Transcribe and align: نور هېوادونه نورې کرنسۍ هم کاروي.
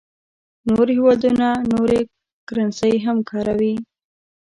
نور 0.69 0.87
هېوادونه 0.97 1.47
نورې 1.71 1.99
کرنسۍ 2.47 2.95
هم 3.05 3.17
کاروي. 3.29 3.73